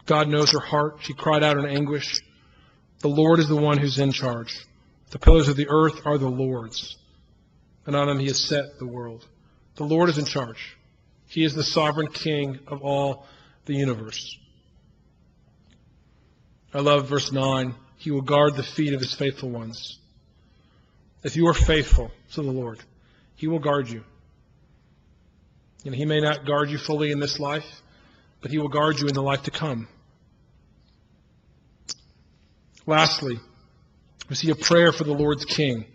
[0.06, 1.00] God knows her heart.
[1.00, 2.22] She cried out in anguish.
[3.00, 4.64] The Lord is the one who's in charge.
[5.10, 6.96] The pillars of the earth are the Lord's,
[7.84, 9.28] and on them he has set the world.
[9.76, 10.78] The Lord is in charge.
[11.26, 13.26] He is the sovereign king of all
[13.66, 14.38] the universe.
[16.74, 17.72] I love verse 9.
[17.98, 19.98] He will guard the feet of his faithful ones.
[21.22, 22.80] If you are faithful to the Lord,
[23.36, 24.02] he will guard you.
[25.84, 27.82] And he may not guard you fully in this life,
[28.40, 29.86] but he will guard you in the life to come.
[32.86, 33.38] Lastly,
[34.28, 35.86] we see a prayer for the Lord's king.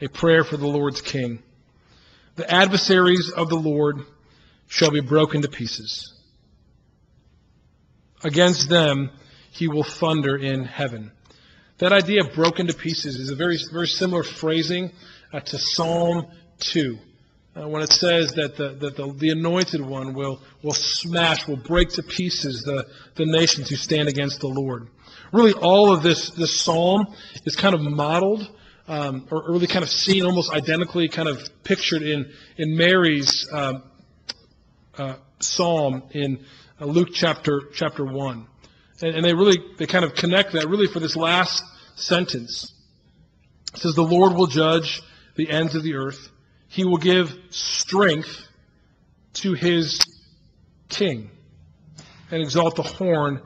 [0.00, 1.42] A prayer for the Lord's king.
[2.34, 4.00] The adversaries of the Lord
[4.66, 6.12] shall be broken to pieces.
[8.24, 9.10] Against them
[9.56, 11.10] he will thunder in heaven.
[11.78, 14.92] That idea of broken to pieces is a very, very similar phrasing
[15.32, 16.26] uh, to Psalm
[16.58, 16.98] 2.
[17.54, 21.56] Uh, when it says that, the, that the, the anointed one will, will smash, will
[21.56, 24.88] break to pieces the, the nations who stand against the Lord.
[25.32, 27.06] Really, all of this, this psalm
[27.46, 28.50] is kind of modeled,
[28.88, 33.82] um, or really kind of seen almost identically, kind of pictured in, in Mary's um,
[34.98, 36.44] uh, psalm in
[36.78, 38.46] uh, Luke chapter, chapter 1.
[39.00, 41.64] And, and they really, they kind of connect that really for this last
[41.96, 42.72] sentence.
[43.74, 45.02] It says, The Lord will judge
[45.34, 46.30] the ends of the earth.
[46.68, 48.46] He will give strength
[49.34, 50.00] to his
[50.88, 51.30] king
[52.30, 53.42] and exalt the horn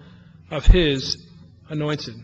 [0.51, 1.27] of his
[1.69, 2.15] anointed.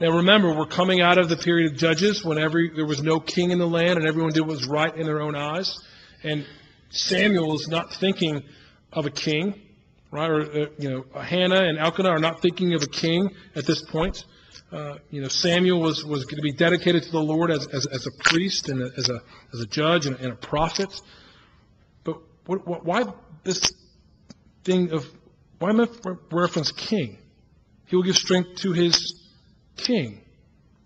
[0.00, 3.20] Now remember, we're coming out of the period of Judges when every, there was no
[3.20, 5.78] king in the land and everyone did what was right in their own eyes.
[6.22, 6.46] And
[6.90, 8.42] Samuel is not thinking
[8.92, 9.60] of a king,
[10.10, 10.30] right?
[10.30, 13.82] Or, uh, you know, Hannah and Elkanah are not thinking of a king at this
[13.82, 14.24] point.
[14.72, 17.86] Uh, you know, Samuel was, was going to be dedicated to the Lord as, as,
[17.86, 19.20] as a priest and a, as, a,
[19.52, 21.00] as a judge and, and a prophet.
[22.04, 23.04] But what, what, why
[23.42, 23.60] this
[24.64, 25.04] thing of,
[25.58, 25.72] why
[26.30, 27.18] reference king?
[27.86, 29.20] He will give strength to his
[29.76, 30.20] king.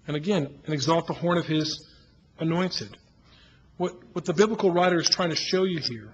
[0.06, 1.86] And again, and exalt the horn of his
[2.38, 2.96] anointed.
[3.76, 6.12] What, what the biblical writer is trying to show you here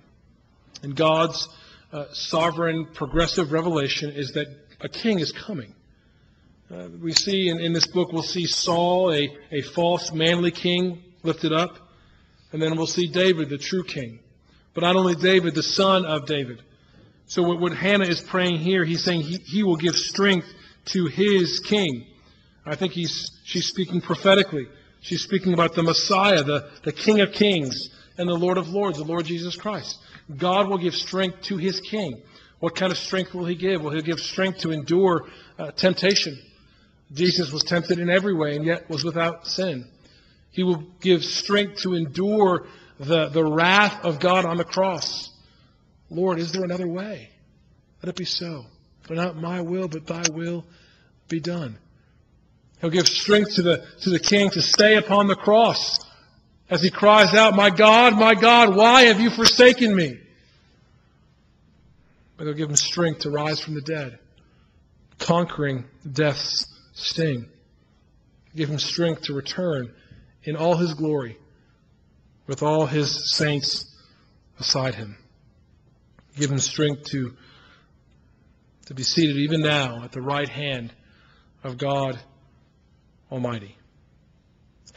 [0.82, 1.48] in God's
[1.92, 4.46] uh, sovereign, progressive revelation is that
[4.80, 5.74] a king is coming.
[6.70, 11.02] Uh, we see in, in this book, we'll see Saul, a, a false, manly king,
[11.22, 11.76] lifted up.
[12.52, 14.20] And then we'll see David, the true king.
[14.74, 16.62] But not only David, the son of David.
[17.26, 20.46] So what, what Hannah is praying here, he's saying he, he will give strength
[20.86, 22.06] to his king.
[22.64, 24.66] I think he's, she's speaking prophetically.
[25.00, 28.98] She's speaking about the Messiah, the, the King of Kings, and the Lord of Lords,
[28.98, 29.98] the Lord Jesus Christ.
[30.36, 32.22] God will give strength to his king.
[32.60, 33.82] What kind of strength will he give?
[33.82, 35.26] Well, he'll give strength to endure
[35.58, 36.38] uh, temptation.
[37.12, 39.86] Jesus was tempted in every way and yet was without sin.
[40.52, 42.66] He will give strength to endure
[42.98, 45.30] the, the wrath of God on the cross.
[46.10, 47.30] Lord, is there another way?
[48.02, 48.66] Let it be so.
[49.08, 50.64] But not my will, but thy will
[51.28, 51.78] be done.
[52.80, 55.98] He'll give strength to the, to the king to stay upon the cross
[56.70, 60.18] as he cries out, My God, my God, why have you forsaken me?
[62.36, 64.18] But he'll give him strength to rise from the dead,
[65.18, 67.46] conquering death's sting.
[68.54, 69.92] Give him strength to return
[70.44, 71.36] in all his glory
[72.46, 73.84] with all his saints
[74.56, 75.16] beside him.
[76.36, 77.36] Give him strength to
[78.86, 80.92] to be seated even now at the right hand
[81.62, 82.18] of God
[83.30, 83.76] Almighty.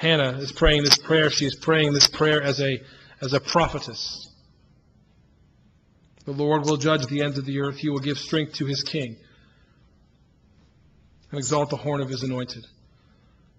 [0.03, 1.29] Hannah is praying this prayer.
[1.29, 2.83] She is praying this prayer as a,
[3.21, 4.29] as a prophetess.
[6.25, 7.77] The Lord will judge the ends of the earth.
[7.77, 9.15] He will give strength to his king
[11.31, 12.65] and exalt the horn of his anointed.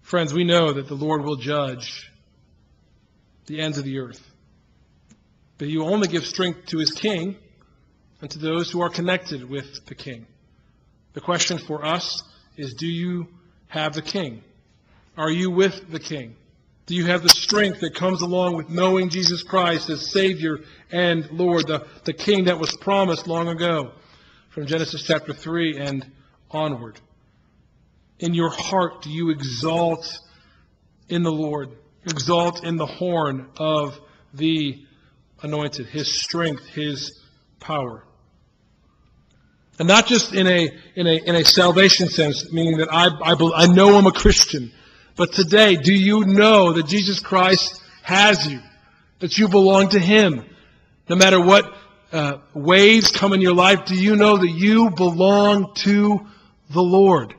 [0.03, 2.11] Friends, we know that the Lord will judge
[3.47, 4.21] the ends of the earth.
[5.57, 7.37] But he will only give strength to his king
[8.21, 10.27] and to those who are connected with the King.
[11.13, 12.21] The question for us
[12.55, 13.29] is do you
[13.67, 14.43] have the King?
[15.17, 16.35] Are you with the King?
[16.87, 20.59] Do you have the strength that comes along with knowing Jesus Christ as Savior
[20.91, 23.93] and Lord, the, the King that was promised long ago
[24.49, 26.05] from Genesis chapter 3 and
[26.51, 26.99] onward?
[28.19, 30.19] In your heart, do you exalt
[31.09, 31.69] in the Lord,
[32.03, 33.99] exalt in the horn of
[34.33, 34.85] the
[35.41, 37.19] anointed, His strength, His
[37.59, 38.03] power?
[39.79, 43.63] And not just in a, in a, in a salvation sense, meaning that I, I,
[43.63, 44.71] I know I'm a Christian.
[45.15, 48.59] But today, do you know that Jesus Christ has you?
[49.19, 50.45] That you belong to Him?
[51.07, 51.73] No matter what
[52.11, 56.25] uh, waves come in your life, do you know that you belong to
[56.69, 57.33] the Lord?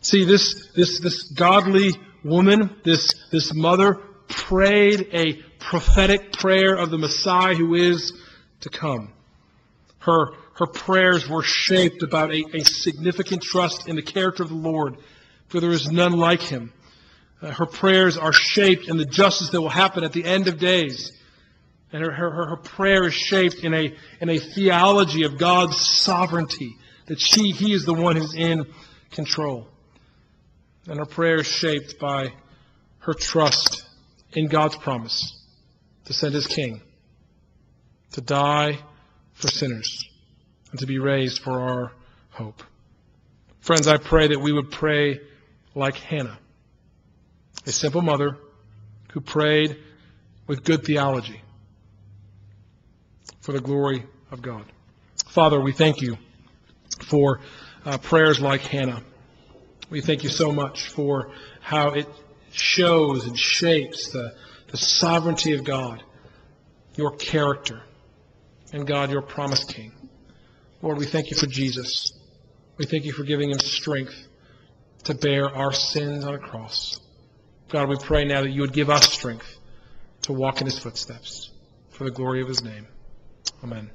[0.00, 1.92] See, this, this, this godly
[2.24, 3.94] woman, this, this mother,
[4.28, 8.12] prayed a prophetic prayer of the Messiah who is
[8.60, 9.12] to come.
[10.00, 14.54] Her, her prayers were shaped about a, a significant trust in the character of the
[14.54, 14.96] Lord,
[15.48, 16.72] for there is none like him.
[17.40, 20.58] Uh, her prayers are shaped in the justice that will happen at the end of
[20.58, 21.12] days.
[21.92, 26.76] And her, her, her prayer is shaped in a, in a theology of God's sovereignty,
[27.06, 28.66] that she, He is the one who's in
[29.10, 29.68] control.
[30.86, 32.32] And her prayer is shaped by
[33.00, 33.84] her trust
[34.32, 35.34] in God's promise
[36.06, 36.82] to send His King,
[38.12, 38.78] to die
[39.32, 40.04] for sinners,
[40.70, 41.92] and to be raised for our
[42.30, 42.62] hope.
[43.60, 45.20] Friends, I pray that we would pray
[45.74, 46.38] like Hannah,
[47.68, 48.38] a simple mother
[49.12, 49.76] who prayed
[50.46, 51.42] with good theology
[53.40, 54.64] for the glory of God.
[55.26, 56.16] Father, we thank you
[57.02, 57.40] for
[57.84, 59.02] uh, prayers like Hannah.
[59.90, 62.08] We thank you so much for how it
[62.50, 64.34] shows and shapes the,
[64.68, 66.02] the sovereignty of God,
[66.96, 67.82] your character,
[68.72, 69.92] and God, your promised King.
[70.80, 72.12] Lord, we thank you for Jesus.
[72.78, 74.26] We thank you for giving him strength
[75.04, 77.00] to bear our sins on a cross.
[77.68, 79.58] God, we pray now that you would give us strength
[80.22, 81.50] to walk in his footsteps
[81.90, 82.86] for the glory of his name.
[83.62, 83.90] Amen.